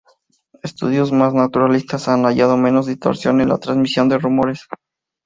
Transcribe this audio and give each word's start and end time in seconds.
Estudios 0.63 1.11
más 1.11 1.31
naturalistas 1.35 2.07
han 2.07 2.23
hallado 2.23 2.57
menos 2.57 2.87
distorsión 2.87 3.39
en 3.39 3.49
la 3.49 3.59
transmisión 3.59 4.09
de 4.09 4.17
rumores. 4.17 4.63